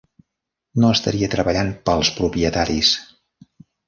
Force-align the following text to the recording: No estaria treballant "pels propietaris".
No 0.83 0.87
estaria 0.95 1.29
treballant 1.35 1.69
"pels 1.89 2.11
propietaris". 2.21 2.95